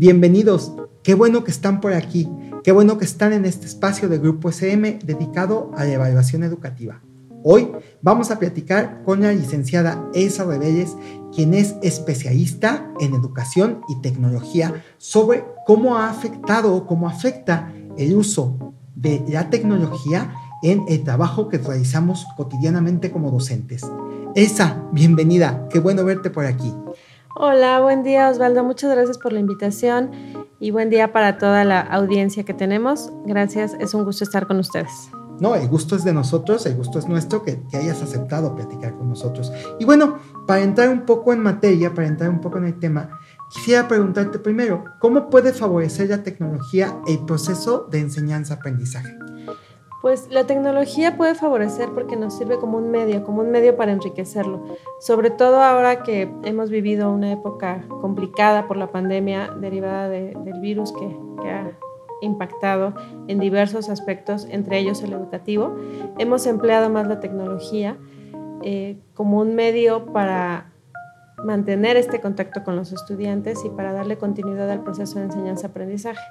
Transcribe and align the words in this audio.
bienvenidos. 0.00 0.72
Qué 1.02 1.14
bueno 1.14 1.44
que 1.44 1.50
están 1.50 1.80
por 1.80 1.92
aquí. 1.92 2.28
Qué 2.62 2.72
bueno 2.72 2.98
que 2.98 3.04
están 3.04 3.32
en 3.32 3.44
este 3.44 3.66
espacio 3.66 4.08
de 4.08 4.18
Grupo 4.18 4.48
SM 4.48 4.98
dedicado 5.04 5.70
a 5.76 5.84
la 5.84 5.92
evaluación 5.92 6.42
educativa. 6.42 7.02
Hoy 7.44 7.70
vamos 8.00 8.30
a 8.30 8.38
platicar 8.38 9.02
con 9.04 9.20
la 9.20 9.32
licenciada 9.32 10.08
Elsa 10.14 10.44
Rebelles, 10.44 10.96
quien 11.34 11.54
es 11.54 11.76
especialista 11.82 12.90
en 13.00 13.14
educación 13.14 13.82
y 13.88 14.00
tecnología, 14.00 14.82
sobre 14.98 15.44
cómo 15.66 15.96
ha 15.96 16.08
afectado 16.08 16.74
o 16.74 16.86
cómo 16.86 17.08
afecta 17.08 17.72
el 17.98 18.16
uso 18.16 18.74
de 18.96 19.22
la 19.28 19.50
tecnología 19.50 20.34
en 20.62 20.84
el 20.88 21.04
trabajo 21.04 21.48
que 21.48 21.58
realizamos 21.58 22.26
cotidianamente 22.36 23.10
como 23.12 23.30
docentes. 23.30 23.82
Elsa, 24.34 24.82
bienvenida. 24.92 25.68
Qué 25.70 25.78
bueno 25.78 26.04
verte 26.04 26.30
por 26.30 26.46
aquí. 26.46 26.74
Hola, 27.36 27.80
buen 27.80 28.04
día 28.04 28.30
Osvaldo, 28.30 28.62
muchas 28.62 28.92
gracias 28.92 29.18
por 29.18 29.32
la 29.32 29.40
invitación 29.40 30.12
y 30.60 30.70
buen 30.70 30.88
día 30.88 31.12
para 31.12 31.36
toda 31.36 31.64
la 31.64 31.80
audiencia 31.80 32.44
que 32.44 32.54
tenemos. 32.54 33.10
Gracias, 33.26 33.74
es 33.80 33.92
un 33.92 34.04
gusto 34.04 34.22
estar 34.22 34.46
con 34.46 34.60
ustedes. 34.60 35.10
No, 35.40 35.56
el 35.56 35.66
gusto 35.66 35.96
es 35.96 36.04
de 36.04 36.12
nosotros, 36.12 36.64
el 36.64 36.76
gusto 36.76 37.00
es 37.00 37.08
nuestro 37.08 37.42
que, 37.42 37.60
hayas 37.72 38.00
aceptado 38.02 38.54
platicar 38.54 38.94
con 38.94 39.08
nosotros. 39.08 39.52
Y 39.80 39.84
bueno, 39.84 40.20
para 40.46 40.62
entrar 40.62 40.88
un 40.90 41.04
poco 41.06 41.32
en 41.32 41.40
materia, 41.40 41.92
para 41.92 42.06
entrar 42.06 42.30
un 42.30 42.40
poco 42.40 42.58
en 42.58 42.66
el 42.66 42.78
tema, 42.78 43.18
quisiera 43.52 43.88
preguntarte 43.88 44.38
primero, 44.38 44.84
¿cómo 45.00 45.28
puede 45.28 45.52
favorecer 45.52 46.10
la 46.10 46.22
tecnología 46.22 46.96
el 47.08 47.18
proceso 47.24 47.88
de 47.90 47.98
enseñanza-aprendizaje? 47.98 49.18
Pues 50.04 50.28
la 50.30 50.44
tecnología 50.44 51.16
puede 51.16 51.34
favorecer 51.34 51.88
porque 51.94 52.14
nos 52.14 52.36
sirve 52.36 52.58
como 52.58 52.76
un 52.76 52.90
medio, 52.90 53.24
como 53.24 53.40
un 53.40 53.50
medio 53.50 53.74
para 53.74 53.90
enriquecerlo. 53.90 54.62
Sobre 55.00 55.30
todo 55.30 55.62
ahora 55.62 56.02
que 56.02 56.30
hemos 56.42 56.68
vivido 56.68 57.10
una 57.10 57.32
época 57.32 57.86
complicada 58.02 58.68
por 58.68 58.76
la 58.76 58.88
pandemia 58.88 59.54
derivada 59.58 60.10
del 60.10 60.60
virus 60.60 60.92
que, 60.92 61.06
ha 61.48 61.72
impactado 62.20 62.92
en 63.28 63.38
diversos 63.38 63.88
aspectos, 63.88 64.46
entre 64.50 64.78
ellos 64.78 65.02
el 65.02 65.14
educativo. 65.14 65.74
Hemos 66.18 66.46
empleado 66.46 66.90
más 66.90 67.06
la 67.06 67.20
tecnología 67.20 67.96
eh, 68.60 68.98
como 69.14 69.40
un 69.40 69.54
medio 69.54 70.04
para 70.12 70.73
mantener 71.44 71.96
este 71.96 72.20
contacto 72.20 72.64
con 72.64 72.74
los 72.76 72.92
estudiantes 72.92 73.64
y 73.64 73.70
para 73.70 73.92
darle 73.92 74.16
continuidad 74.16 74.70
al 74.70 74.82
proceso 74.82 75.18
de 75.18 75.26
enseñanza-aprendizaje. 75.26 76.24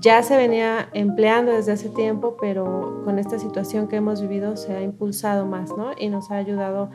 Ya 0.00 0.22
se 0.22 0.36
venía 0.36 0.88
empleando 0.92 1.52
desde 1.52 1.72
hace 1.72 1.88
tiempo, 1.88 2.36
pero 2.40 3.02
con 3.04 3.18
esta 3.18 3.38
situación 3.38 3.88
que 3.88 3.96
hemos 3.96 4.22
vivido 4.22 4.56
se 4.56 4.74
ha 4.74 4.82
impulsado 4.82 5.46
más, 5.46 5.70
¿no? 5.76 5.90
Y 5.98 6.08
nos 6.08 6.30
ha 6.30 6.36
ayudado 6.36 6.90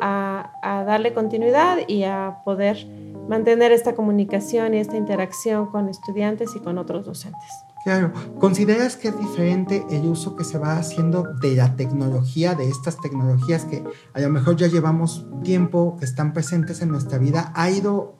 a, 0.00 0.52
a 0.62 0.84
darle 0.84 1.12
continuidad 1.12 1.78
y 1.86 2.04
a 2.04 2.38
poder 2.44 2.86
mantener 3.28 3.72
esta 3.72 3.94
comunicación 3.94 4.74
y 4.74 4.78
esta 4.78 4.96
interacción 4.96 5.66
con 5.66 5.88
estudiantes 5.88 6.56
y 6.56 6.60
con 6.60 6.78
otros 6.78 7.06
docentes. 7.06 7.71
Claro, 7.84 8.12
¿consideras 8.38 8.96
que 8.96 9.08
es 9.08 9.18
diferente 9.18 9.84
el 9.90 10.06
uso 10.06 10.36
que 10.36 10.44
se 10.44 10.56
va 10.56 10.76
haciendo 10.76 11.24
de 11.40 11.56
la 11.56 11.74
tecnología, 11.74 12.54
de 12.54 12.68
estas 12.68 13.00
tecnologías 13.00 13.64
que 13.64 13.82
a 14.14 14.20
lo 14.20 14.28
mejor 14.28 14.54
ya 14.56 14.68
llevamos 14.68 15.26
tiempo, 15.42 15.96
que 15.98 16.04
están 16.04 16.32
presentes 16.32 16.80
en 16.80 16.90
nuestra 16.90 17.18
vida? 17.18 17.52
¿Ha 17.56 17.70
ido, 17.70 18.16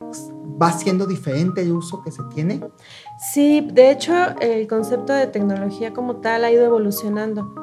va 0.61 0.73
siendo 0.73 1.05
diferente 1.05 1.61
el 1.61 1.71
uso 1.71 2.03
que 2.03 2.11
se 2.11 2.23
tiene? 2.33 2.59
Sí, 3.31 3.65
de 3.71 3.91
hecho 3.91 4.13
el 4.41 4.67
concepto 4.67 5.13
de 5.13 5.27
tecnología 5.27 5.93
como 5.93 6.17
tal 6.17 6.43
ha 6.43 6.51
ido 6.51 6.65
evolucionando. 6.65 7.55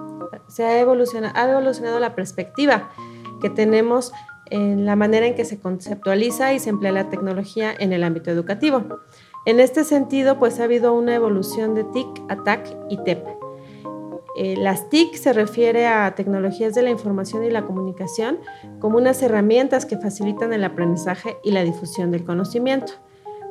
Se 0.49 0.65
ha 0.65 0.81
evolucionado, 0.81 1.37
ha 1.37 1.51
evolucionado 1.51 2.01
la 2.01 2.15
perspectiva 2.15 2.89
que 3.43 3.51
tenemos 3.51 4.13
en 4.47 4.85
la 4.85 4.97
manera 4.97 5.27
en 5.27 5.35
que 5.35 5.45
se 5.45 5.61
conceptualiza 5.61 6.53
y 6.53 6.59
se 6.59 6.71
emplea 6.71 6.93
la 6.93 7.09
tecnología 7.09 7.75
en 7.79 7.93
el 7.93 8.03
ámbito 8.05 8.31
educativo. 8.31 9.01
En 9.47 9.59
este 9.59 9.85
sentido, 9.85 10.39
pues 10.39 10.61
ha 10.61 10.65
habido 10.65 10.93
una 10.93 11.15
evolución 11.15 11.75
de 11.75 11.85
TIC, 11.85 12.07
ATAC 12.29 12.77
y 12.91 13.03
TEP. 13.05 13.27
Eh, 14.37 14.57
las 14.57 14.91
TIC 14.91 15.15
se 15.15 15.33
refiere 15.33 15.87
a 15.87 16.15
tecnologías 16.15 16.75
de 16.75 16.83
la 16.83 16.91
información 16.91 17.43
y 17.45 17.51
la 17.51 17.65
comunicación 17.65 18.39
como 18.79 18.99
unas 18.99 19.23
herramientas 19.23 19.87
que 19.87 19.97
facilitan 19.97 20.53
el 20.53 20.63
aprendizaje 20.63 21.39
y 21.43 21.53
la 21.53 21.65
difusión 21.65 22.11
del 22.11 22.25
conocimiento. 22.25 22.93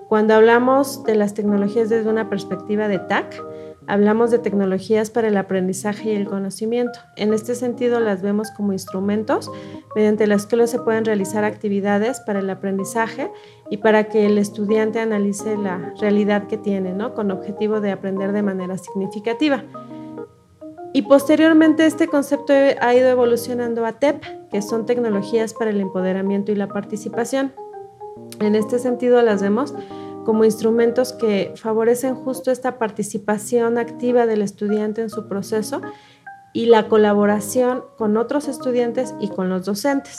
Cuando 0.08 0.36
hablamos 0.36 1.04
de 1.04 1.16
las 1.16 1.34
tecnologías 1.34 1.90
desde 1.90 2.10
una 2.10 2.30
perspectiva 2.30 2.88
de 2.88 3.00
TAC, 3.00 3.44
hablamos 3.90 4.30
de 4.30 4.38
tecnologías 4.38 5.10
para 5.10 5.28
el 5.28 5.36
aprendizaje 5.36 6.14
y 6.14 6.16
el 6.16 6.28
conocimiento. 6.28 7.00
En 7.16 7.34
este 7.34 7.56
sentido, 7.56 8.00
las 8.00 8.22
vemos 8.22 8.52
como 8.52 8.72
instrumentos 8.72 9.52
mediante 9.96 10.28
los 10.28 10.46
que 10.46 10.68
se 10.68 10.80
pueden 10.80 11.06
realizar 11.06 11.44
actividades 11.44 12.20
para 12.20 12.40
el 12.40 12.50
aprendizaje 12.52 13.32
y 13.72 13.78
para 13.78 14.04
que 14.06 14.28
el 14.28 14.38
estudiante 14.38 15.00
analice 15.00 15.58
la 15.58 15.94
realidad 16.00 16.48
que 16.48 16.58
tiene, 16.58 16.94
¿no? 16.94 17.16
con 17.16 17.32
objetivo 17.32 17.82
de 17.82 17.92
aprender 17.92 18.32
de 18.32 18.44
manera 18.44 18.78
significativa. 18.78 19.64
Y 20.94 21.04
posteriormente 21.04 21.86
este 21.86 22.08
concepto 22.08 22.54
ha 22.54 22.96
ido 22.96 23.10
evolucionando 23.10 23.86
a 23.86 23.94
TEP, 23.94 24.24
que 24.52 24.62
son 24.62 24.86
tecnologías 24.86 25.54
para 25.56 25.72
el 25.72 25.82
empoderamiento 25.82 26.52
y 26.52 26.56
la 26.56 26.68
participación. 26.68 27.54
En 28.40 28.56
este 28.56 28.78
sentido 28.78 29.22
las 29.24 29.42
vemos 29.42 29.74
como 30.26 30.46
instrumentos 30.46 31.14
que 31.14 31.54
favorecen 31.56 32.16
justo 32.16 32.52
esta 32.52 32.78
participación 32.78 33.78
activa 33.78 34.26
del 34.26 34.42
estudiante 34.42 35.02
en 35.02 35.10
su 35.10 35.28
proceso 35.28 35.82
y 36.54 36.66
la 36.66 36.88
colaboración 36.88 37.84
con 37.98 38.18
otros 38.18 38.48
estudiantes 38.48 39.14
y 39.20 39.30
con 39.30 39.50
los 39.50 39.66
docentes. 39.66 40.18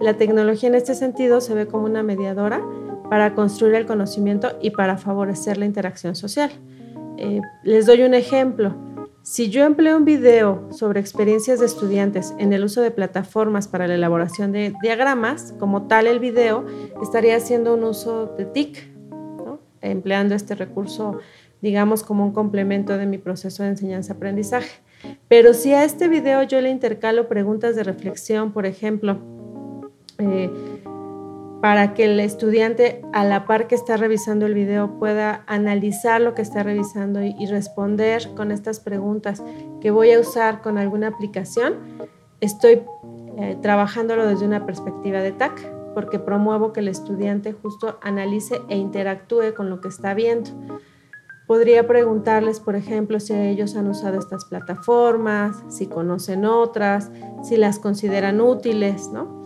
La 0.00 0.14
tecnología 0.14 0.68
en 0.68 0.74
este 0.74 0.94
sentido 0.94 1.40
se 1.40 1.54
ve 1.54 1.66
como 1.66 1.84
una 1.84 2.02
mediadora 2.02 2.62
para 3.08 3.34
construir 3.34 3.74
el 3.74 3.86
conocimiento 3.86 4.52
y 4.60 4.70
para 4.70 4.96
favorecer 4.96 5.58
la 5.58 5.66
interacción 5.66 6.14
social. 6.14 6.50
Eh, 7.18 7.40
les 7.62 7.86
doy 7.86 8.02
un 8.02 8.14
ejemplo. 8.14 8.74
Si 9.22 9.50
yo 9.50 9.64
empleo 9.64 9.96
un 9.96 10.04
video 10.04 10.66
sobre 10.72 10.98
experiencias 10.98 11.60
de 11.60 11.66
estudiantes 11.66 12.34
en 12.38 12.52
el 12.52 12.64
uso 12.64 12.80
de 12.80 12.90
plataformas 12.90 13.68
para 13.68 13.86
la 13.86 13.94
elaboración 13.94 14.50
de 14.50 14.74
diagramas, 14.82 15.54
como 15.60 15.86
tal 15.86 16.08
el 16.08 16.18
video 16.18 16.64
estaría 17.00 17.36
haciendo 17.36 17.74
un 17.74 17.84
uso 17.84 18.34
de 18.36 18.46
TIC, 18.46 18.91
empleando 19.82 20.34
este 20.34 20.54
recurso, 20.54 21.18
digamos, 21.60 22.02
como 22.02 22.24
un 22.24 22.32
complemento 22.32 22.96
de 22.96 23.06
mi 23.06 23.18
proceso 23.18 23.62
de 23.62 23.70
enseñanza-aprendizaje. 23.70 24.80
Pero 25.28 25.52
si 25.52 25.72
a 25.74 25.84
este 25.84 26.08
video 26.08 26.42
yo 26.42 26.60
le 26.60 26.70
intercalo 26.70 27.28
preguntas 27.28 27.76
de 27.76 27.82
reflexión, 27.82 28.52
por 28.52 28.66
ejemplo, 28.66 29.18
eh, 30.18 30.50
para 31.60 31.94
que 31.94 32.06
el 32.06 32.18
estudiante 32.18 33.02
a 33.12 33.24
la 33.24 33.46
par 33.46 33.68
que 33.68 33.76
está 33.76 33.96
revisando 33.96 34.46
el 34.46 34.54
video 34.54 34.98
pueda 34.98 35.44
analizar 35.46 36.20
lo 36.20 36.34
que 36.34 36.42
está 36.42 36.64
revisando 36.64 37.22
y, 37.22 37.46
responder 37.46 38.30
con 38.34 38.50
estas 38.50 38.80
preguntas 38.80 39.42
que 39.80 39.92
voy 39.92 40.10
a 40.10 40.18
usar 40.18 40.60
con 40.60 40.76
alguna 40.76 41.08
aplicación, 41.08 41.74
estoy 42.40 42.82
eh, 43.38 43.56
trabajándolo 43.62 44.26
desde 44.26 44.44
una 44.44 44.66
perspectiva 44.66 45.20
de 45.20 45.30
TAC 45.30 45.81
porque 45.94 46.18
promuevo 46.18 46.72
que 46.72 46.80
el 46.80 46.88
estudiante 46.88 47.52
justo 47.52 47.98
analice 48.02 48.62
e 48.68 48.76
interactúe 48.76 49.54
con 49.54 49.70
lo 49.70 49.80
que 49.80 49.88
está 49.88 50.14
viendo. 50.14 50.50
Podría 51.46 51.86
preguntarles, 51.86 52.60
por 52.60 52.76
ejemplo, 52.76 53.20
si 53.20 53.34
ellos 53.34 53.76
han 53.76 53.88
usado 53.88 54.18
estas 54.18 54.44
plataformas, 54.44 55.56
si 55.68 55.86
conocen 55.86 56.44
otras, 56.44 57.10
si 57.42 57.56
las 57.56 57.78
consideran 57.78 58.40
útiles, 58.40 59.10
¿no? 59.12 59.42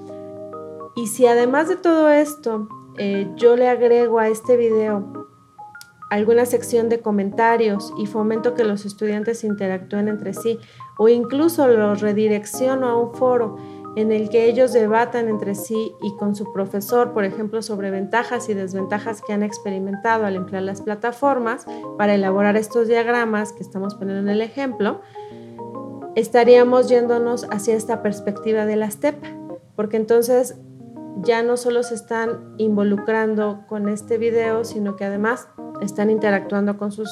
Y 0.94 1.08
si 1.08 1.26
además 1.26 1.68
de 1.68 1.76
todo 1.76 2.10
esto, 2.10 2.68
eh, 2.98 3.30
yo 3.36 3.56
le 3.56 3.68
agrego 3.68 4.18
a 4.18 4.28
este 4.28 4.56
video 4.56 5.26
alguna 6.10 6.46
sección 6.46 6.88
de 6.88 7.00
comentarios 7.00 7.92
y 7.98 8.06
fomento 8.06 8.54
que 8.54 8.64
los 8.64 8.86
estudiantes 8.86 9.44
interactúen 9.44 10.08
entre 10.08 10.34
sí 10.34 10.58
o 10.98 11.08
incluso 11.08 11.66
los 11.68 12.00
redirecciono 12.00 12.88
a 12.88 12.96
un 12.96 13.14
foro 13.14 13.56
en 13.96 14.12
el 14.12 14.28
que 14.28 14.44
ellos 14.44 14.74
debatan 14.74 15.28
entre 15.28 15.54
sí 15.54 15.94
y 16.02 16.14
con 16.16 16.36
su 16.36 16.52
profesor, 16.52 17.14
por 17.14 17.24
ejemplo, 17.24 17.62
sobre 17.62 17.90
ventajas 17.90 18.50
y 18.50 18.54
desventajas 18.54 19.22
que 19.22 19.32
han 19.32 19.42
experimentado 19.42 20.26
al 20.26 20.36
emplear 20.36 20.62
las 20.62 20.82
plataformas 20.82 21.66
para 21.96 22.14
elaborar 22.14 22.56
estos 22.56 22.88
diagramas 22.88 23.52
que 23.52 23.62
estamos 23.62 23.94
poniendo 23.94 24.20
en 24.20 24.28
el 24.28 24.42
ejemplo, 24.42 25.00
estaríamos 26.14 26.90
yéndonos 26.90 27.46
hacia 27.50 27.74
esta 27.74 28.02
perspectiva 28.02 28.66
de 28.66 28.76
la 28.76 28.90
STEP, 28.90 29.16
porque 29.74 29.96
entonces 29.96 30.56
ya 31.22 31.42
no 31.42 31.56
solo 31.56 31.82
se 31.82 31.94
están 31.94 32.54
involucrando 32.58 33.64
con 33.66 33.88
este 33.88 34.18
video, 34.18 34.64
sino 34.64 34.96
que 34.96 35.06
además 35.06 35.48
están 35.80 36.10
interactuando 36.10 36.76
con 36.76 36.92
sus 36.92 37.08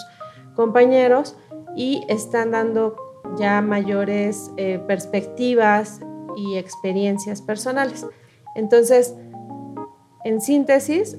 compañeros 0.54 1.34
y 1.76 2.04
están 2.10 2.50
dando 2.50 2.96
ya 3.38 3.62
mayores 3.62 4.50
eh, 4.58 4.82
perspectivas 4.86 6.00
y 6.36 6.56
experiencias 6.56 7.42
personales. 7.42 8.06
Entonces, 8.54 9.14
en 10.24 10.40
síntesis, 10.40 11.18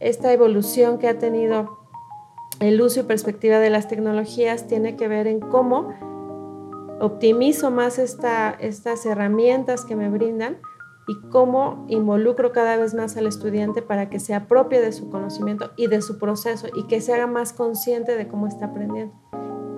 esta 0.00 0.32
evolución 0.32 0.98
que 0.98 1.08
ha 1.08 1.18
tenido 1.18 1.78
el 2.60 2.80
uso 2.80 3.00
y 3.00 3.02
perspectiva 3.04 3.58
de 3.58 3.70
las 3.70 3.88
tecnologías 3.88 4.66
tiene 4.66 4.96
que 4.96 5.08
ver 5.08 5.26
en 5.26 5.40
cómo 5.40 5.94
optimizo 7.00 7.70
más 7.70 7.98
estas 7.98 9.06
herramientas 9.06 9.84
que 9.84 9.96
me 9.96 10.10
brindan 10.10 10.58
y 11.08 11.28
cómo 11.30 11.86
involucro 11.88 12.52
cada 12.52 12.76
vez 12.76 12.94
más 12.94 13.16
al 13.16 13.26
estudiante 13.26 13.82
para 13.82 14.10
que 14.10 14.20
se 14.20 14.34
apropie 14.34 14.80
de 14.80 14.92
su 14.92 15.10
conocimiento 15.10 15.72
y 15.76 15.86
de 15.86 16.02
su 16.02 16.18
proceso 16.18 16.68
y 16.74 16.86
que 16.86 17.00
se 17.00 17.14
haga 17.14 17.26
más 17.26 17.52
consciente 17.52 18.16
de 18.16 18.28
cómo 18.28 18.46
está 18.46 18.66
aprendiendo. 18.66 19.14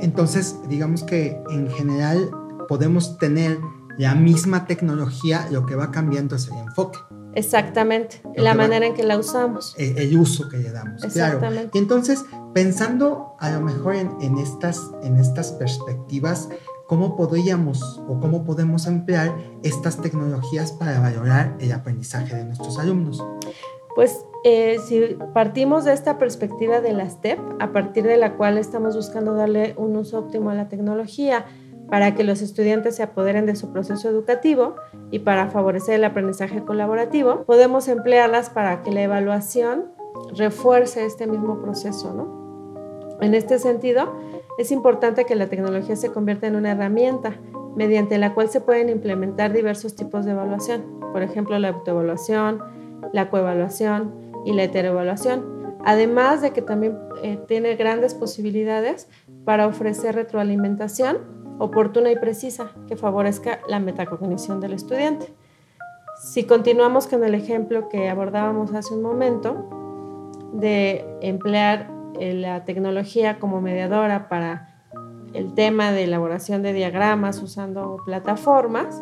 Entonces, 0.00 0.60
digamos 0.68 1.04
que 1.04 1.40
en 1.50 1.70
general 1.70 2.28
podemos 2.68 3.16
tener 3.18 3.56
la 3.98 4.14
misma 4.14 4.66
tecnología, 4.66 5.48
lo 5.50 5.66
que 5.66 5.74
va 5.74 5.90
cambiando 5.90 6.36
es 6.36 6.48
el 6.48 6.58
enfoque. 6.58 6.98
Exactamente, 7.34 8.22
la 8.36 8.54
manera 8.54 8.86
en 8.86 8.94
que 8.94 9.04
la 9.04 9.18
usamos. 9.18 9.74
El, 9.78 10.16
uso 10.18 10.48
que 10.48 10.58
le 10.58 10.70
damos. 10.70 11.02
Exactamente. 11.02 11.70
Y 11.72 11.78
entonces, 11.78 12.24
pensando 12.52 13.36
a 13.38 13.50
lo 13.50 13.60
mejor 13.60 13.94
en, 13.94 14.38
estas, 14.38 14.90
en 15.02 15.16
estas 15.16 15.52
perspectivas, 15.52 16.50
¿cómo 16.86 17.16
podríamos 17.16 18.02
o 18.06 18.20
cómo 18.20 18.44
podemos 18.44 18.86
emplear 18.86 19.34
estas 19.62 20.02
tecnologías 20.02 20.72
para 20.72 21.00
valorar 21.00 21.56
el 21.58 21.72
aprendizaje 21.72 22.36
de 22.36 22.44
nuestros 22.44 22.78
alumnos? 22.78 23.24
Pues 23.94 24.24
eh, 24.44 24.78
si 24.84 25.16
partimos 25.32 25.84
de 25.84 25.92
esta 25.94 26.18
perspectiva 26.18 26.80
de 26.80 26.92
la 26.92 27.08
STEP, 27.08 27.38
a 27.60 27.72
partir 27.72 28.04
de 28.04 28.16
la 28.16 28.36
cual 28.36 28.58
estamos 28.58 28.94
buscando 28.94 29.34
darle 29.34 29.74
un 29.76 29.96
uso 29.96 30.18
óptimo 30.18 30.50
a 30.50 30.54
la 30.54 30.68
tecnología, 30.68 31.46
para 31.92 32.14
que 32.14 32.24
los 32.24 32.40
estudiantes 32.40 32.96
se 32.96 33.02
apoderen 33.02 33.44
de 33.44 33.54
su 33.54 33.70
proceso 33.70 34.08
educativo 34.08 34.76
y 35.10 35.18
para 35.18 35.50
favorecer 35.50 35.96
el 35.96 36.04
aprendizaje 36.04 36.64
colaborativo, 36.64 37.44
podemos 37.44 37.86
emplearlas 37.86 38.48
para 38.48 38.80
que 38.80 38.90
la 38.90 39.02
evaluación 39.02 39.92
refuerce 40.34 41.04
este 41.04 41.26
mismo 41.26 41.60
proceso, 41.60 42.14
¿no? 42.14 43.18
En 43.20 43.34
este 43.34 43.58
sentido, 43.58 44.10
es 44.56 44.72
importante 44.72 45.26
que 45.26 45.34
la 45.34 45.48
tecnología 45.48 45.94
se 45.94 46.10
convierta 46.10 46.46
en 46.46 46.56
una 46.56 46.70
herramienta 46.70 47.38
mediante 47.76 48.16
la 48.16 48.32
cual 48.32 48.48
se 48.48 48.62
pueden 48.62 48.88
implementar 48.88 49.52
diversos 49.52 49.94
tipos 49.94 50.24
de 50.24 50.30
evaluación, 50.30 50.82
por 51.12 51.20
ejemplo, 51.20 51.58
la 51.58 51.68
autoevaluación, 51.68 52.58
la 53.12 53.28
coevaluación 53.28 54.14
y 54.46 54.54
la 54.54 54.62
heteroevaluación, 54.62 55.76
además 55.84 56.40
de 56.40 56.52
que 56.52 56.62
también 56.62 56.98
eh, 57.22 57.38
tiene 57.46 57.76
grandes 57.76 58.14
posibilidades 58.14 59.08
para 59.44 59.66
ofrecer 59.66 60.14
retroalimentación 60.14 61.41
oportuna 61.62 62.10
y 62.10 62.16
precisa 62.16 62.72
que 62.88 62.96
favorezca 62.96 63.60
la 63.68 63.78
metacognición 63.78 64.60
del 64.60 64.72
estudiante. 64.72 65.32
Si 66.20 66.44
continuamos 66.44 67.06
con 67.06 67.22
el 67.24 67.34
ejemplo 67.34 67.88
que 67.88 68.08
abordábamos 68.08 68.74
hace 68.74 68.94
un 68.94 69.02
momento 69.02 69.68
de 70.52 71.04
emplear 71.20 71.88
eh, 72.18 72.34
la 72.34 72.64
tecnología 72.64 73.38
como 73.38 73.60
mediadora 73.60 74.28
para 74.28 74.84
el 75.34 75.54
tema 75.54 75.92
de 75.92 76.04
elaboración 76.04 76.62
de 76.62 76.72
diagramas 76.72 77.40
usando 77.40 77.98
plataformas, 78.04 79.00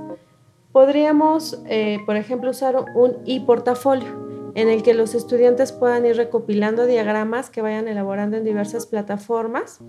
podríamos, 0.71 1.63
eh, 1.67 1.99
por 2.05 2.17
ejemplo, 2.17 2.51
usar 2.51 2.77
un 2.95 3.17
e-portafolio 3.27 4.53
en 4.55 4.69
el 4.69 4.83
que 4.83 4.93
los 4.93 5.15
estudiantes 5.15 5.73
puedan 5.73 6.05
ir 6.05 6.17
recopilando 6.17 6.87
diagramas 6.87 7.49
que 7.49 7.63
vayan 7.63 7.89
elaborando 7.89 8.37
en 8.37 8.45
diversas 8.45 8.87
plataformas 8.87 9.81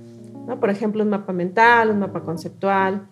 por 0.60 0.70
ejemplo, 0.70 1.04
un 1.04 1.10
mapa 1.10 1.34
mental, 1.34 1.90
un 1.90 2.00
mapa 2.00 2.22
conceptual. 2.22 3.08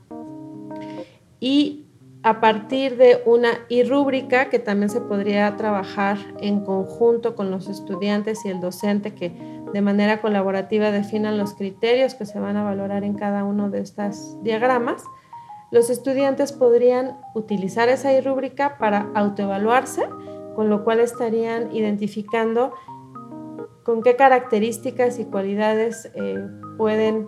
Y 1.40 1.86
a 2.22 2.42
partir 2.42 2.98
de 2.98 3.22
una 3.26 3.50
y 3.70 3.84
rúbrica 3.84 4.50
que 4.50 4.60
también 4.60 4.90
se 4.90 5.00
podría 5.00 5.56
trabajar 5.56 6.18
en 6.40 6.66
conjunto 6.66 7.36
con 7.36 7.50
los 7.50 7.70
estudiantes 7.70 8.44
y 8.46 8.50
el 8.50 8.60
docente 8.60 9.16
que 9.16 9.32
de 9.72 9.82
manera 9.82 10.20
colaborativa 10.20 10.92
definan 10.92 11.38
los 11.38 11.54
criterios 11.54 12.16
que 12.16 12.26
se 12.26 12.40
van 12.40 12.58
a 12.58 12.64
valorar 12.64 13.04
en 13.04 13.14
cada 13.14 13.46
uno 13.46 13.70
de 13.70 13.82
estos 13.82 14.42
diagramas, 14.44 15.04
los 15.72 15.90
estudiantes 15.90 16.52
podrían 16.52 17.20
utilizar 17.36 17.90
esa 17.90 18.12
y 18.14 18.22
rúbrica 18.22 18.78
para 18.80 19.12
autoevaluarse, 19.14 20.10
con 20.56 20.70
lo 20.70 20.84
cual 20.84 21.00
estarían 21.00 21.74
identificando 21.76 22.74
con 23.84 24.02
qué 24.02 24.16
características 24.16 25.20
y 25.20 25.26
cualidades 25.26 26.12
eh, 26.16 26.44
pueden 26.80 27.28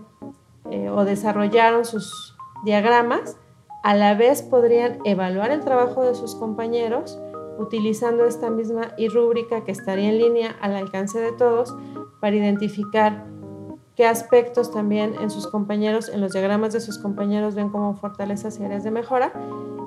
eh, 0.72 0.90
o 0.90 1.04
desarrollaron 1.04 1.84
sus 1.84 2.38
diagramas, 2.64 3.36
a 3.84 3.96
la 3.96 4.16
vez 4.16 4.44
podrían 4.44 5.00
evaluar 5.04 5.52
el 5.52 5.60
trabajo 5.60 6.06
de 6.06 6.16
sus 6.16 6.36
compañeros 6.36 7.20
utilizando 7.60 8.26
esta 8.26 8.50
misma 8.50 8.94
y 8.98 9.10
rúbrica 9.10 9.66
que 9.66 9.74
estaría 9.74 10.08
en 10.08 10.20
línea 10.20 10.56
al 10.62 10.74
alcance 10.74 11.20
de 11.20 11.34
todos 11.34 11.76
para 12.22 12.38
identificar 12.38 13.26
qué 13.98 14.08
aspectos 14.08 14.72
también 14.72 15.16
en 15.20 15.30
sus 15.30 15.48
compañeros, 15.48 16.08
en 16.08 16.22
los 16.22 16.32
diagramas 16.32 16.72
de 16.72 16.80
sus 16.80 16.98
compañeros 16.98 17.54
ven 17.54 17.68
como 17.68 17.94
fortalezas 17.96 18.58
y 18.58 18.64
áreas 18.64 18.86
de 18.86 18.92
mejora. 18.92 19.34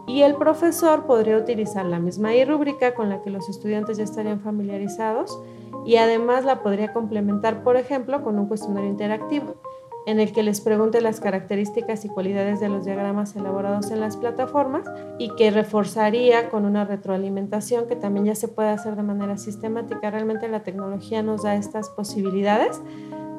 Y 0.06 0.20
el 0.20 0.34
profesor 0.34 1.06
podría 1.06 1.38
utilizar 1.38 1.86
la 1.86 2.00
misma 2.00 2.34
y 2.34 2.44
rúbrica 2.44 2.94
con 2.94 3.08
la 3.08 3.22
que 3.22 3.30
los 3.30 3.48
estudiantes 3.48 3.96
ya 3.96 4.04
estarían 4.04 4.40
familiarizados 4.40 5.40
y 5.84 5.96
además 5.96 6.44
la 6.44 6.62
podría 6.62 6.92
complementar, 6.92 7.62
por 7.62 7.76
ejemplo, 7.76 8.22
con 8.22 8.38
un 8.38 8.46
cuestionario 8.46 8.90
interactivo 8.90 9.54
en 10.06 10.20
el 10.20 10.32
que 10.32 10.42
les 10.42 10.60
pregunte 10.60 11.00
las 11.00 11.20
características 11.20 12.04
y 12.04 12.08
cualidades 12.08 12.60
de 12.60 12.68
los 12.68 12.84
diagramas 12.84 13.34
elaborados 13.36 13.90
en 13.90 14.00
las 14.00 14.16
plataformas 14.16 14.84
y 15.18 15.34
que 15.36 15.50
reforzaría 15.50 16.50
con 16.50 16.66
una 16.66 16.84
retroalimentación 16.84 17.86
que 17.86 17.96
también 17.96 18.26
ya 18.26 18.34
se 18.34 18.48
puede 18.48 18.68
hacer 18.68 18.96
de 18.96 19.02
manera 19.02 19.38
sistemática. 19.38 20.10
Realmente 20.10 20.48
la 20.48 20.62
tecnología 20.62 21.22
nos 21.22 21.42
da 21.42 21.54
estas 21.56 21.88
posibilidades 21.90 22.82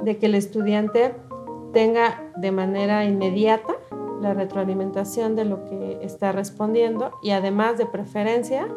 de 0.04 0.18
que 0.18 0.26
el 0.26 0.36
estudiante 0.36 1.14
tenga 1.72 2.32
de 2.38 2.52
manera 2.52 3.06
inmediata 3.06 3.76
la 4.22 4.34
retroalimentación 4.34 5.36
de 5.36 5.46
lo 5.46 5.66
que 5.66 6.00
está 6.02 6.32
respondiendo 6.32 7.12
y 7.22 7.32
además 7.32 7.78
de 7.78 7.86
preferencia 7.86 8.68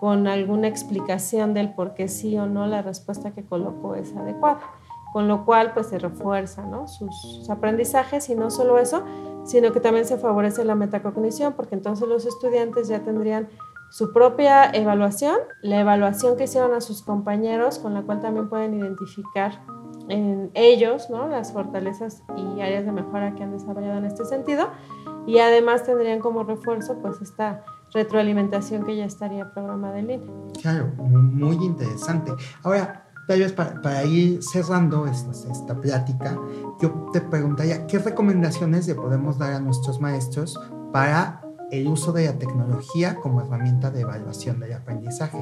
con 0.00 0.26
alguna 0.26 0.66
explicación 0.66 1.52
del 1.52 1.74
por 1.74 1.92
qué 1.92 2.08
sí 2.08 2.36
o 2.38 2.46
no 2.46 2.66
la 2.66 2.80
respuesta 2.80 3.32
que 3.32 3.44
colocó 3.44 3.94
es 3.94 4.16
adecuada. 4.16 4.60
Con 5.12 5.28
lo 5.28 5.44
cual 5.44 5.74
pues 5.74 5.88
se 5.88 5.98
refuerza 5.98 6.64
sus, 6.86 7.50
aprendizajes 7.50 8.30
y 8.30 8.34
no 8.34 8.50
solo 8.50 8.78
eso, 8.78 9.04
sino 9.44 9.72
que 9.72 9.80
también 9.80 10.06
se 10.06 10.16
favorece 10.16 10.64
la 10.64 10.74
metacognición 10.74 11.52
porque 11.52 11.74
entonces 11.74 12.08
los 12.08 12.24
estudiantes 12.24 12.88
ya 12.88 13.00
tendrían 13.00 13.48
su 13.90 14.12
propia 14.12 14.70
evaluación, 14.70 15.36
la 15.62 15.80
evaluación 15.80 16.36
que 16.36 16.44
hicieron 16.44 16.72
a 16.74 16.80
sus 16.80 17.02
compañeros, 17.02 17.78
con 17.78 17.92
la 17.92 18.02
cual 18.02 18.20
también 18.20 18.48
pueden 18.48 18.72
identificar 18.72 19.60
en 20.08 20.50
ellos 20.54 21.10
¿no? 21.10 21.28
las 21.28 21.52
fortalezas 21.52 22.22
y 22.36 22.60
áreas 22.60 22.86
de 22.86 22.92
mejora 22.92 23.34
que 23.34 23.42
han 23.42 23.52
desarrollado 23.52 23.98
en 23.98 24.06
este 24.06 24.24
sentido. 24.24 24.68
Y 25.26 25.40
además 25.40 25.84
tendrían 25.84 26.20
como 26.20 26.44
refuerzo 26.44 26.98
pues 27.02 27.20
esta 27.20 27.64
retroalimentación 27.92 28.84
que 28.84 28.96
ya 28.96 29.04
estaría 29.04 29.52
programada 29.52 29.98
en 29.98 30.06
línea. 30.06 30.28
Claro, 30.60 30.86
muy 30.96 31.56
interesante. 31.56 32.32
Ahora, 32.62 33.06
tal 33.26 33.40
vez 33.40 33.52
para, 33.52 34.04
ir 34.04 34.42
cerrando 34.42 35.06
esta, 35.06 35.30
esta, 35.30 35.80
plática, 35.80 36.38
yo 36.80 37.08
te 37.12 37.20
preguntaría, 37.20 37.86
¿qué 37.86 37.98
recomendaciones 37.98 38.86
le 38.86 38.94
podemos 38.94 39.38
dar 39.38 39.52
a 39.52 39.60
nuestros 39.60 40.00
maestros 40.00 40.58
para 40.92 41.42
el 41.70 41.86
uso 41.86 42.12
de 42.12 42.26
la 42.26 42.38
tecnología 42.38 43.14
como 43.16 43.40
herramienta 43.40 43.90
de 43.90 44.00
evaluación 44.00 44.60
del 44.60 44.72
aprendizaje? 44.72 45.38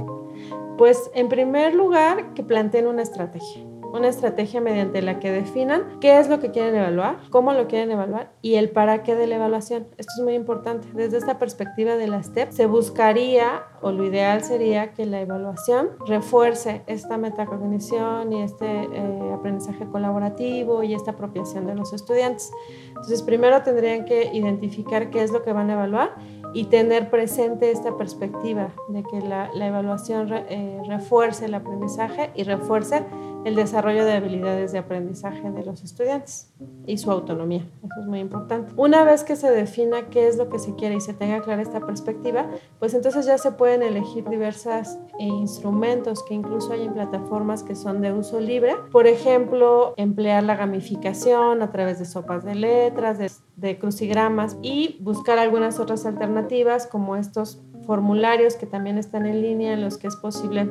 Pues 0.77 1.11
en 1.15 1.29
primer 1.29 1.75
lugar, 1.75 2.35
que 2.35 2.43
planteen 2.43 2.87
una 2.87 3.03
estrategia 3.03 3.69
una 3.93 4.09
estrategia 4.09 4.61
mediante 4.61 5.03
la 5.03 5.19
que 5.19 5.31
definan 5.31 5.99
qué 6.01 6.19
es 6.19 6.29
lo 6.29 6.41
que 6.41 6.51
quieren 6.51 6.75
evaluar, 6.75 7.19
cómo 7.31 7.53
lo 7.53 7.69
quieren 7.69 7.91
evaluar 7.91 8.33
y 8.43 8.55
el 8.55 8.71
para 8.71 9.03
qué 9.03 9.15
de 9.15 9.27
la 9.27 9.37
evaluación. 9.37 9.87
Esto 9.97 10.13
es 10.19 10.25
muy 10.25 10.35
importante. 10.35 10.89
Desde 10.93 11.19
esta 11.19 11.39
perspectiva 11.39 11.97
de 11.97 12.07
la 12.07 12.23
STEP, 12.23 12.51
se 12.51 12.67
buscaría 12.67 13.63
o 13.81 13.93
lo 13.93 14.05
ideal 14.05 14.43
sería 14.43 14.93
que 14.93 15.07
la 15.07 15.21
evaluación 15.21 15.91
refuerce 16.07 16.83
esta 16.87 17.17
metacognición 17.17 18.33
y 18.33 18.43
este 18.43 18.67
eh, 18.67 19.33
aprendizaje 19.35 19.87
colaborativo 19.87 20.83
y 20.83 20.95
esta 20.95 21.13
apropiación 21.13 21.67
de 21.67 21.75
los 21.75 21.93
estudiantes. 21.93 22.51
Entonces, 22.89 23.23
primero 23.23 23.63
tendrían 23.63 24.05
que 24.05 24.31
identificar 24.33 25.11
qué 25.11 25.23
es 25.23 25.31
lo 25.31 25.43
que 25.43 25.53
van 25.53 25.71
a 25.71 25.75
evaluar 25.75 26.15
y 26.55 26.65
tener 26.65 27.11
presente 27.11 27.71
esta 27.71 27.97
perspectiva 27.97 28.71
de 28.89 29.03
que 29.03 29.21
la, 29.21 29.51
evaluación 29.55 30.33
eh, 30.33 30.81
refuerce 30.87 31.45
el 31.45 31.55
aprendizaje 31.55 32.31
y 32.35 32.43
refuerce 32.45 33.05
el 33.45 33.55
desarrollo 33.55 34.05
de 34.05 34.13
habilidades 34.13 34.73
de 34.73 34.79
aprendizaje 34.79 35.51
de 35.51 35.65
los 35.65 35.83
estudiantes 35.83 36.53
y 36.87 36.99
su 36.99 37.11
autonomía. 37.11 37.67
Eso 37.79 38.01
es 38.01 38.07
muy 38.07 38.21
importante. 38.21 38.73
Una 38.77 39.05
vez 39.05 39.25
que 39.25 39.37
se 39.37 39.51
defina 39.51 40.09
qué 40.11 40.29
es 40.29 40.37
lo 40.37 40.49
que 40.49 40.59
se 40.59 40.75
quiere 40.75 40.97
y 40.97 41.01
se 41.01 41.15
tenga 41.15 41.41
clara 41.41 41.63
esta 41.63 41.81
perspectiva, 41.81 42.51
pues 42.79 42.95
entonces 42.95 43.27
ya 43.27 43.39
se 43.39 43.53
pueden 43.53 43.83
elegir 43.83 44.29
diversos 44.29 44.99
instrumentos 45.19 46.23
que 46.25 46.35
incluso 46.35 46.73
hay 46.73 46.85
en 46.85 46.95
plataformas 46.95 47.63
que 47.63 47.75
son 47.75 48.01
de 48.01 48.13
uso 48.13 48.41
libre. 48.41 48.75
Por 48.91 49.07
ejemplo, 49.07 49.95
emplear 49.97 50.43
la 50.43 50.57
gamificación 50.57 51.63
a 51.63 51.71
través 51.71 51.99
de 51.99 52.05
sopas 52.05 52.45
de 52.45 52.55
letras, 52.55 53.19
de, 53.19 53.31
de 53.57 53.79
crucigramas 53.79 54.57
y 54.63 54.99
buscar 55.01 55.39
algunas 55.39 55.79
otras 55.81 56.07
alternativas 56.07 56.87
como 56.87 57.17
estos 57.17 57.63
formularios 57.87 58.57
que 58.57 58.67
también 58.67 58.99
están 58.99 59.27
en 59.27 59.41
línea 59.41 59.73
en 59.73 59.83
los 59.83 59.97
que 59.97 60.09
es 60.09 60.17
posible 60.17 60.71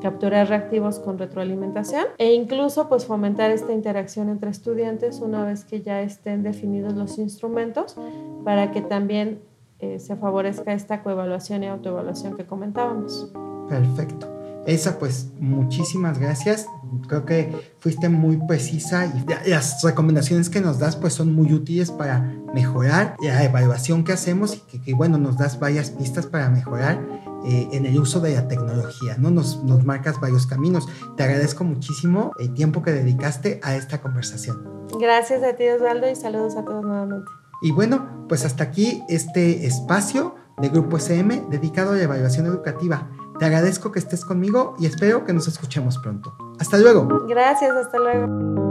capturar 0.00 0.48
reactivos 0.48 0.98
con 0.98 1.18
retroalimentación 1.18 2.04
e 2.18 2.32
incluso 2.32 2.88
pues 2.88 3.06
fomentar 3.06 3.50
esta 3.50 3.72
interacción 3.72 4.28
entre 4.28 4.50
estudiantes 4.50 5.20
una 5.20 5.44
vez 5.44 5.64
que 5.64 5.80
ya 5.80 6.02
estén 6.02 6.42
definidos 6.42 6.94
los 6.94 7.18
instrumentos 7.18 7.96
para 8.44 8.72
que 8.72 8.82
también 8.82 9.40
eh, 9.80 9.98
se 9.98 10.16
favorezca 10.16 10.72
esta 10.72 11.02
coevaluación 11.02 11.62
y 11.62 11.66
autoevaluación 11.66 12.36
que 12.36 12.46
comentábamos. 12.46 13.30
Perfecto. 13.68 14.32
Esa 14.66 14.98
pues 14.98 15.28
muchísimas 15.38 16.18
gracias. 16.18 16.66
Creo 17.08 17.24
que 17.24 17.52
fuiste 17.78 18.08
muy 18.08 18.36
precisa 18.36 19.06
y 19.06 19.48
las 19.48 19.82
recomendaciones 19.82 20.50
que 20.50 20.60
nos 20.60 20.80
das 20.80 20.96
pues 20.96 21.14
son 21.14 21.34
muy 21.34 21.52
útiles 21.52 21.92
para 21.92 22.20
mejorar 22.52 23.16
la 23.20 23.44
evaluación 23.44 24.02
que 24.02 24.12
hacemos 24.12 24.56
y 24.56 24.60
que, 24.60 24.82
que 24.82 24.94
bueno 24.94 25.18
nos 25.18 25.36
das 25.36 25.60
varias 25.60 25.90
pistas 25.90 26.26
para 26.26 26.48
mejorar 26.50 26.98
eh, 27.46 27.68
en 27.72 27.86
el 27.86 27.98
uso 27.98 28.20
de 28.20 28.34
la 28.34 28.48
tecnología, 28.48 29.16
¿no? 29.18 29.30
Nos, 29.30 29.62
nos 29.62 29.84
marcas 29.84 30.20
varios 30.20 30.46
caminos. 30.46 30.88
Te 31.16 31.22
agradezco 31.22 31.64
muchísimo 31.64 32.32
el 32.38 32.52
tiempo 32.54 32.82
que 32.82 32.92
dedicaste 32.92 33.60
a 33.62 33.76
esta 33.76 34.02
conversación. 34.02 34.88
Gracias 34.98 35.42
a 35.42 35.54
ti 35.54 35.68
Osvaldo 35.68 36.10
y 36.10 36.16
saludos 36.16 36.56
a 36.56 36.64
todos 36.64 36.84
nuevamente. 36.84 37.30
Y 37.62 37.72
bueno, 37.72 38.26
pues 38.28 38.44
hasta 38.44 38.64
aquí 38.64 39.02
este 39.08 39.66
espacio 39.66 40.34
de 40.58 40.68
Grupo 40.68 40.96
SM 40.98 41.46
dedicado 41.50 41.92
a 41.92 41.96
la 41.96 42.02
evaluación 42.02 42.46
educativa. 42.46 43.10
Te 43.38 43.44
agradezco 43.44 43.92
que 43.92 43.98
estés 43.98 44.24
conmigo 44.24 44.74
y 44.78 44.86
espero 44.86 45.24
que 45.24 45.32
nos 45.32 45.46
escuchemos 45.46 45.98
pronto. 45.98 46.36
Hasta 46.58 46.78
luego. 46.78 47.26
Gracias, 47.28 47.70
hasta 47.76 47.98
luego. 47.98 48.66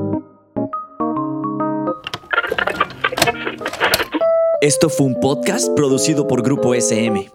Esto 4.61 4.89
fue 4.89 5.05
un 5.05 5.19
podcast 5.19 5.69
producido 5.75 6.27
por 6.27 6.41
Grupo 6.41 6.73
SM. 6.73 7.34